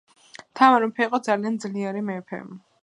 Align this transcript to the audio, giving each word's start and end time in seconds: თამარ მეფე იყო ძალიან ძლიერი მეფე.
თამარ 0.61 0.85
მეფე 0.87 1.07
იყო 1.09 1.21
ძალიან 1.29 1.61
ძლიერი 1.67 2.05
მეფე. 2.11 2.43